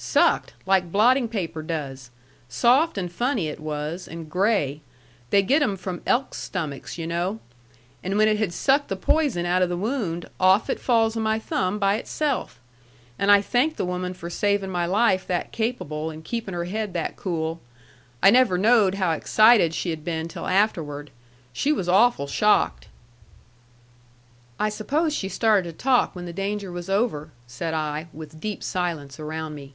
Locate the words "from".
5.76-6.00